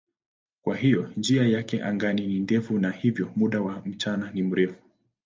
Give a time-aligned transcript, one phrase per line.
[0.61, 4.83] Kwa hiyo njia yake angani ni ndefu na hivyo muda wa mchana ni mrefu.